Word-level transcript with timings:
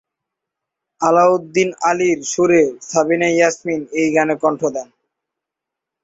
আলাউদ্দিন 1.01 1.69
আলীর 1.89 2.19
সুরে 2.31 2.63
সাবিনা 2.89 3.27
ইয়াসমিন 3.31 3.81
এই 3.99 4.09
গানে 4.15 4.35
কণ্ঠ 4.43 4.61
দেন। 4.75 4.87